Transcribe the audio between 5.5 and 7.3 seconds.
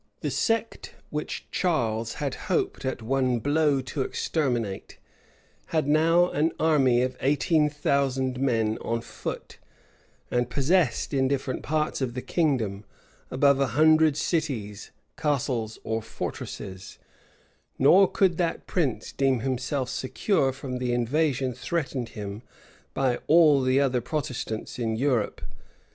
had now an army of